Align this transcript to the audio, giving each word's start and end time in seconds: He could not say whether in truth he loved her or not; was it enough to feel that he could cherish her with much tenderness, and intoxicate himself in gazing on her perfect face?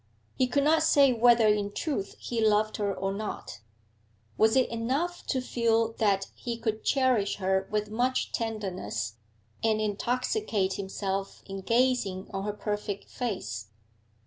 He 0.35 0.47
could 0.47 0.63
not 0.63 0.81
say 0.81 1.13
whether 1.13 1.47
in 1.47 1.73
truth 1.73 2.15
he 2.17 2.43
loved 2.43 2.77
her 2.77 2.91
or 2.91 3.13
not; 3.13 3.59
was 4.35 4.55
it 4.55 4.67
enough 4.71 5.27
to 5.27 5.41
feel 5.41 5.91
that 5.99 6.25
he 6.33 6.57
could 6.57 6.83
cherish 6.83 7.35
her 7.35 7.67
with 7.69 7.91
much 7.91 8.31
tenderness, 8.31 9.17
and 9.63 9.79
intoxicate 9.79 10.73
himself 10.73 11.43
in 11.45 11.61
gazing 11.61 12.31
on 12.33 12.45
her 12.45 12.53
perfect 12.53 13.11
face? 13.11 13.67